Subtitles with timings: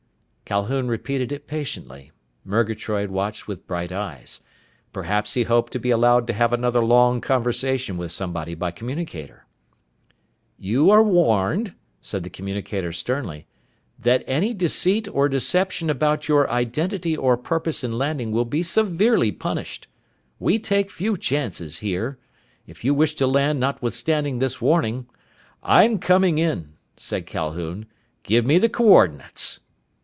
[0.43, 2.11] Calhoun repeated it patiently.
[2.43, 4.41] Murgatroyd watched with bright eyes.
[4.91, 9.45] Perhaps he hoped to be allowed to have another long conversation with somebody by communicator.
[10.57, 13.47] "You are warned," said the communicator sternly,
[13.97, 19.31] "that any deceit or deception about your identity or purpose in landing will be severely
[19.31, 19.87] punished.
[20.37, 22.19] We take few chances, here!
[22.67, 25.07] If you wish to land notwithstanding this warning"
[25.63, 27.85] "I'm coming in," said Calhoun.
[28.23, 29.61] "Give me the coordinates."